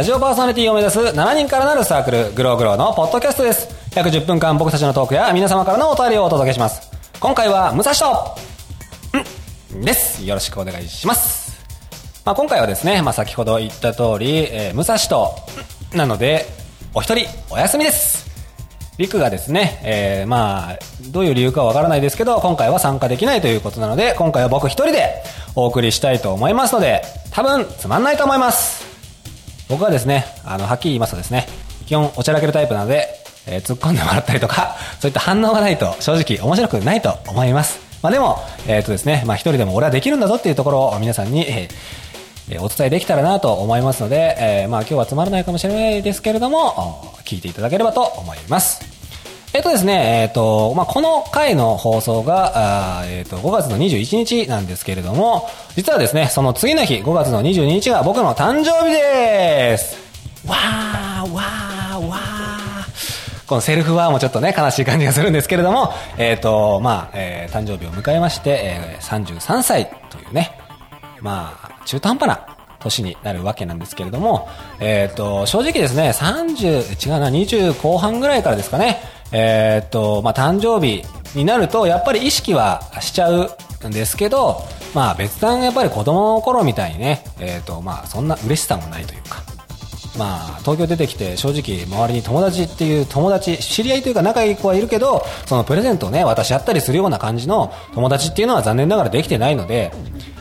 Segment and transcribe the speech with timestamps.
[0.00, 3.68] ラジオパーソナリティを目指す7人からなるサークル、グローグローのポッドキャストです。
[3.94, 6.90] 約10分間僕たちのトークや皆様からのお便りをお届けします。
[7.20, 10.24] 今回は、武蔵と、んです。
[10.24, 11.60] よろしくお願いします。
[12.24, 15.34] まあ、今回はですね、まあ、先ほど言った通り、えー武蔵と、
[15.94, 16.46] なので、
[16.94, 18.26] お一人、お休みです。
[18.96, 20.78] リクがですね、えー、まあ、
[21.10, 25.22] どういう理由かわからないですけど、今回は参加できないということなので、今回は僕一人で
[25.54, 28.89] お送りしたいと思いますので、多分つまんないと思います。
[29.70, 31.46] 僕はですね、あの、はっきり言いますとですね、
[31.86, 33.08] 基本おちゃらけるタイプなので、
[33.46, 37.78] えー突っ込んでもらったりとか、 そういった反応がないと正直面白くないと思います。
[38.02, 41.74] まあでも、えっ、とですね、まあ一人でも俺はできるんだぞっていうところを皆さんに、えー
[42.60, 48.89] お伝えできたらなと思いますので、えーまあ今日はつまらないかもしれないですけれども、聞いていただければと思います。
[49.52, 59.96] えっ、とですね、えっ、と、まあ、この回の放送が、あえっ、と、5月の21日なんですけれども、実はですね、その次の日、5月の22日が僕の誕生日です
[60.46, 63.48] わー、わー、わー。
[63.48, 70.56] このセルフワーもちょっとね、悲しい感じがするんですけれども、えっ、と、まあ、えー誕生日を迎えまして、えー33歳というね、
[71.20, 74.48] まあ、中途半端な年になるわけなんですけれども、
[74.80, 79.00] えっ、と、正直ですね、30、違うな、20後半ぐらいからですかね、
[79.32, 83.50] えっ、と、まあ、誕生日になると、やっぱり意識はしちゃう
[83.88, 84.62] んですけど、
[84.94, 89.42] まあ、別段やっぱり子供の頃みたいにね、えっ、と、まあ、そんな嬉しさもないというか、
[90.18, 99.92] まあ、東京出てきて正直周りに友達っていう友達、知り合いというか仲いい子はいるけど、そのプレゼントをね、渡し合ったりするような感じの友達っていうのは残念ながらできてないので、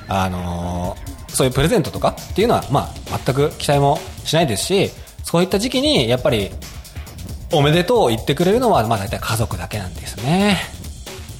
[0.07, 0.97] あの
[1.39, 4.91] そういうプレゼントとかっていうのは、まあ、全く期待もしないですし、
[5.23, 6.51] そういった時期にやっぱり、
[7.53, 10.57] おめでとう言ってくれるのは、まあ大体家族だけなんですね。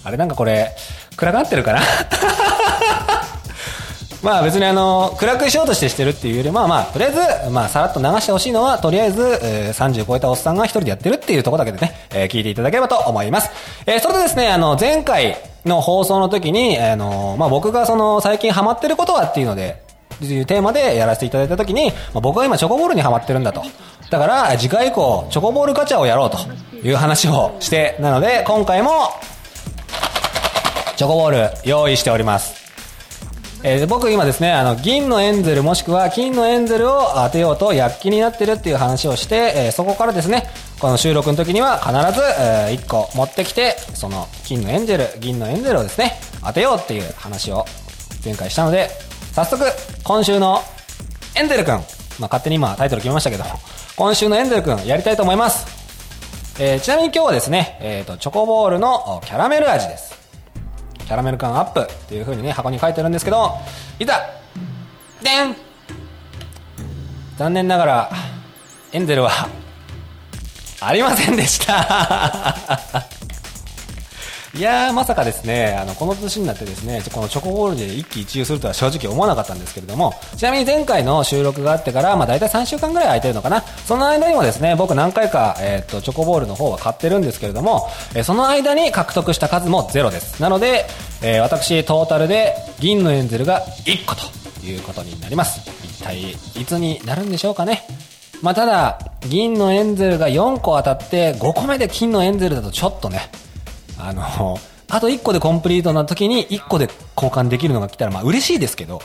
[0.06, 0.74] あれなんかこれ、
[1.18, 1.82] 暗くなってるかな？
[4.24, 7.12] まあ別にあの、暗くしようとしてしてるっていうよりまあまあ、とりあえ
[7.46, 13.50] ず、まあさらっと流してほしいのは、とりあえず、えー30超えたおっさんが一人でやってるっていうとこだけでね、えー聞いていただければと思います。
[13.86, 19.82] えーそれでですね、あの、前回の放送の時に、あの、まあ僕がその、最近ハマってることはっていうので、
[20.26, 23.64] いうテーマでやらせていただいた時に、まあ僕は今チョコボールにハマってるんだと。
[24.10, 26.38] だから、次回以降、チョコボールガチャをやろうと
[26.88, 28.92] いう話をして、なので、今回も、
[30.96, 32.60] チョコボール用意しております。
[33.62, 40.50] えー僕今ですね、あの、銀のエンゼルもしくは金のエンゼルを当てようと躍起になってるっていう話をして、えーそこからですね、
[40.80, 47.66] この収録の時には必ず、え1個持ってきて、その金のエンゼル、銀のエンゼルをですね、当てようっていう話を
[48.24, 48.90] 前回したので、
[49.46, 49.64] 早速、
[50.04, 50.60] 今週の
[51.34, 51.84] エンゼル君、まあ
[52.24, 53.46] 勝手に今タイトル決めましたけど、
[53.96, 56.60] 今週のエンゼル君やりたいと思います。
[56.62, 60.14] えーちなみに今日はですね、えっ、と、チョコボールのキャラメル味です。
[60.98, 63.54] キャラメル感アップっていう風にね、箱に書いてるんですけど、
[63.98, 64.30] いざ
[65.24, 65.56] でん
[67.38, 68.12] 残念ながら、
[68.92, 69.32] エンゼルは、
[70.82, 73.09] ありませんでした
[74.56, 83.62] いやー、まさかですね、あの、この年になってですね、このチョコボールで一喜一憂するとは正直思わなかったんですけれども、ちなみに前回の収録があってから、まあ大体3週間ぐらい空いてるのかな。
[83.62, 90.42] その間にもですね、僕何回か、えっ、と、チョコボールの方は買ってるんですけれども、えーその間に獲得した数もゼロです。
[90.42, 90.88] なので、
[91.22, 94.22] えー私、トータルで銀のエンゼルが1個と
[94.66, 95.62] いうことになります。
[95.84, 97.84] 一体、いつになるんでしょうかね。
[98.42, 103.30] まあただ、銀のエンゼルが4個当たって、5個目で金のエンゼルだとちょっとね、
[104.00, 104.58] あの、
[104.90, 109.02] あと1個でコンプリートな時に1個で交換できるのが来たら、まあ嬉しいですけど、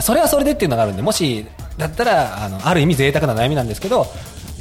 [0.00, 1.46] それはそれでっていうのがあるんで、もし、
[1.78, 4.06] だったら、あの、ある意味贅沢な悩みなんですけど、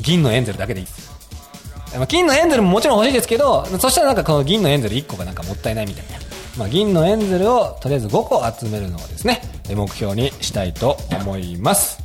[0.01, 1.11] 銀のエンゼルだけでいいです。
[2.07, 6.25] 金のエンゼルももちろん欲しいですけど、そしたらなんかこの銀のエンゼル1個がなんかもったいないみたいな。
[6.57, 9.41] まあ銀のエンゼルをとりあえず5個集めるのをですね、
[9.73, 11.99] 目標にしたいと思います。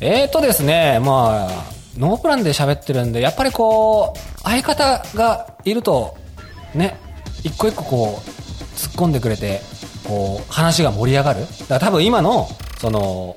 [0.00, 1.64] えーとですね、まあ、
[1.98, 6.16] ノープランで喋ってるんで、やっぱりこう、相方がいると、
[6.74, 6.98] ね、
[7.42, 8.30] 一個一個こう、
[8.76, 9.60] 突っ込んでくれて、
[10.04, 11.40] こう、話が盛り上がる。
[11.40, 12.48] だから多分今の、
[12.78, 13.36] その、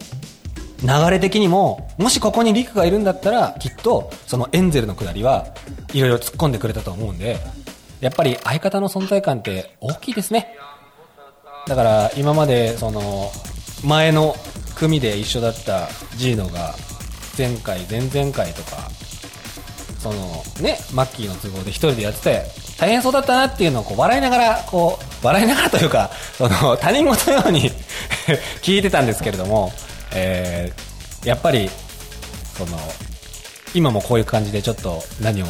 [0.82, 5.48] 流れ的にも、もしここにリクがいるんだったら、きっと、そのエンゼルのくだりは、
[5.94, 7.38] いろいろ突っ込んでくれたと思うんで、
[8.02, 10.56] やっぱり相方の存在感って大きいですね。
[11.68, 13.32] だから今までその
[13.84, 14.36] 前の
[14.76, 16.76] 組で一緒だったジーノが
[17.38, 18.90] 前回前々回とか
[19.98, 20.16] その
[20.62, 22.44] ねマッキーの都合で一人でやってて
[22.77, 27.72] 大変そうだったなっていうのをこう笑いながらこう笑いながらというかその他人事のように
[28.62, 29.72] 聞いてたんですけれども、
[30.13, 30.95] えー
[31.25, 31.69] やっぱり
[32.56, 32.77] その
[33.74, 35.48] 今もこういう感じでちょっと何を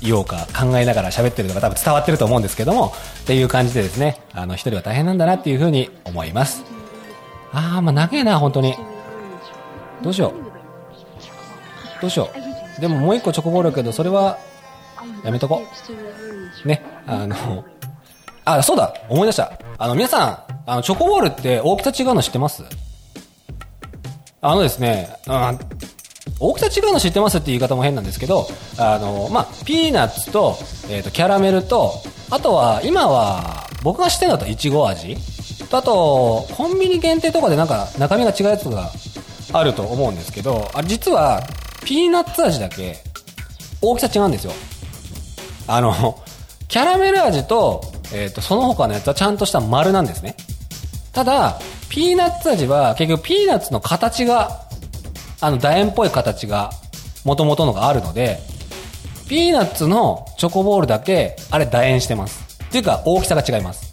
[0.00, 6.62] 言おうか考えながら喋ってるのが多分伝わってると思うんですけどもっていう感じでですねあの一人は大変なんだなっていうふうに思います。
[7.52, 8.76] ああまあ長えな本当に。
[10.02, 12.00] どうしよう。
[12.00, 12.30] どうしよ
[12.78, 12.80] う。
[12.80, 14.38] でももう一個チョコボールけど、それは、
[15.24, 15.62] やめとこ
[16.64, 16.68] う。
[16.68, 17.64] ね、あの、
[18.44, 19.52] あ、そうだ思い出した。
[19.78, 22.64] あの、皆さん、あの、チョコボールって大きさ違うの知ってます？
[24.40, 25.54] あのですね、あ
[26.40, 28.46] 大きさ違うの知ってますって言い方も変なんですけど、
[28.78, 30.56] あの、まあ、ピーナッツと、
[30.88, 31.94] えっ、と、キャラメルと、
[32.30, 35.16] あとは、今は、僕が知ってるのだとイチゴ味
[35.68, 38.90] とあと、コンビニ限定とかでなんか中身が違うやつが
[39.52, 41.42] あると思うんですけど、あ実は、
[41.84, 42.96] ピーナッツ味だけ、
[43.80, 44.52] 大きさ違うんですよ。
[45.68, 46.18] あの、
[46.66, 47.82] キャラメル味と、
[48.12, 50.34] えっ、と、その他のやつはちゃんとした丸なんですね。
[51.12, 54.62] ただ、ピーナッツ味は結局ピーナッツの形が、
[55.40, 56.70] あの、楕円っぽい形が、
[57.24, 58.40] 元々のがあるので、
[59.28, 62.62] ピーナッツのチョコボールだけ、あれ楕円してます。
[62.64, 63.92] っていうか、大きさが違います。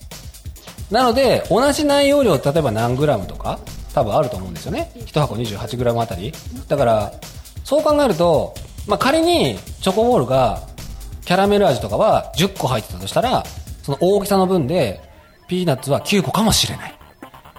[0.92, 3.60] なので、同じ内容量、例えば何グラムとか、
[3.94, 4.92] 多分あると思うんですよね。
[4.96, 6.34] 1箱28グラムあたり。
[6.68, 7.14] だから、
[7.64, 8.54] そう考えると、
[8.88, 10.62] まあ、仮に、チョコボールが、
[11.26, 13.44] キャラメル味とかは10個入ってたとしたら、
[13.84, 15.02] その大きさの分で、
[15.48, 16.96] ピーナッツは9個かもしれない。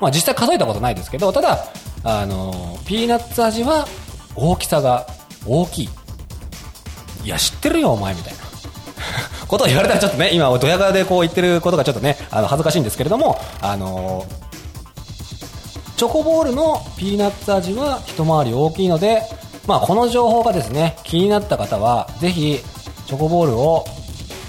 [0.01, 1.67] まあ実際数えたことないですけど、ただ、
[2.05, 3.87] あの、ピーナッツ味は
[4.35, 5.07] 大きさが
[5.47, 5.89] 大きい。
[7.25, 8.39] いや、知ってるよ、お前、みたいな。
[9.49, 14.27] ことを言われたらちょっとね、今、ドヤ顔でこう言ってることがちょっとね、あの、恥ずかしいんですけれども、あの
[15.97, 19.23] チョコボールのピーナッツ味は一回り大きいので、
[19.67, 22.61] まあこの情報がですね、気になった方は、ぜひ、
[23.07, 23.85] チョコボールを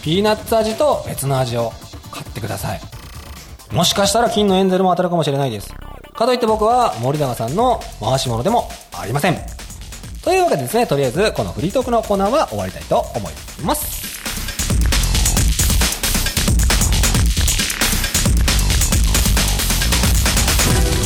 [0.02, 1.72] ピーナッツ味と別の味を
[2.12, 2.82] 買ってください。
[3.72, 5.74] もしかしたら金のエンゼルも当たるかもしれないです。
[6.14, 9.38] かといって僕は森永さんの回し物でもありません。
[10.24, 13.34] というわけでですね、とりあえずこのフリートークのコーナーは終わりたいと思い
[13.64, 14.08] ます。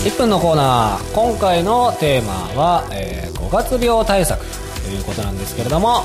[0.07, 6.03] 1分のコーナー今回のテーマは、えー5月病対策ということなんですけれども、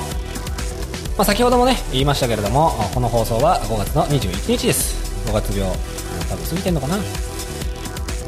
[1.17, 4.95] まあ、先ほどもね言いましたけれどもこの放送は5月の21日です。
[5.27, 5.73] 5月病
[6.29, 6.97] 多分過ぎてんのかな。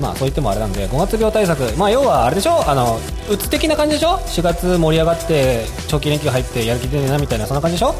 [0.00, 2.68] まあそう言ってもあれなんで5月病対策まあ要はあれでしょ？
[2.68, 2.98] あの
[3.30, 7.94] うつ的な感じでしょ？4月盛り上がって長期連休入ってやる気出ねえなみたいなそんな感じでしょ？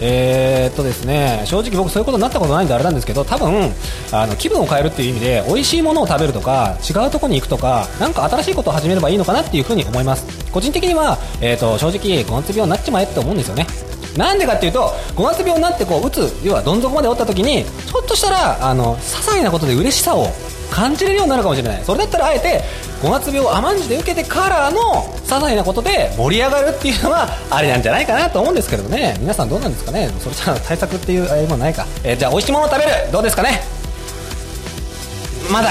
[0.00, 3.70] えー、っとですね正直僕そういうことになったことないんであれなんですけど多分
[4.12, 10.26] あの気分を変えるっていう意味で美味しいものを食べるとか違うとこに行くとかなんか新しいことを始めればいいのかなっていうふうに思います。
[10.52, 13.66] 個人的には、えー、っと正直5月病になっちまえって思うんですよね。
[14.16, 20.28] なんでかっていうと5月病になってこううつ要はどん底までおった時にちょっとしたらあの些細なことで嬉しさを
[20.70, 21.84] 感じれるようになるかもしれない。
[21.84, 22.62] それだったらあえて
[23.02, 24.80] 5月病を甘んじて受けてからの
[25.24, 29.16] 些細なことで盛り上がるっていうのはあれなんじゃないかなと思うんですけれどね。
[29.20, 30.10] 皆さんどうなんですかね？
[30.18, 32.90] それじゃあ対策っていうあれもないか、えーじゃあ美味しいものを食べる。
[33.12, 33.60] どうですかね？
[35.52, 35.68] まだ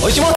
[0.00, 0.33] 美味しいもの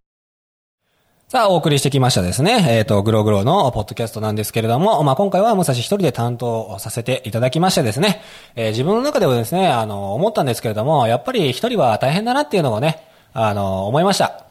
[1.29, 2.65] さあ、お送りしてきましたですね。
[2.69, 8.21] えっ、と、グログロのポッドキャストなんですけれども、まあ、今回は武蔵一人で担当させていただきましてですね、
[8.55, 14.45] えー自分の中ではですね、あの、思ったんですけれども、やっぱり一人は大変だなっていうのをね、あの、思いました。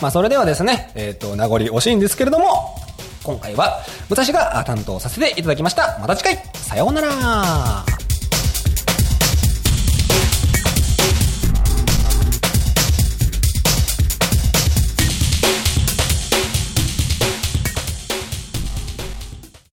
[0.00, 2.76] まあ、それではですね、えっ、と、名残惜しいんですけれども、
[3.22, 5.98] 今回は、私が担当させていただきました。
[6.00, 7.91] また次回、さようなら。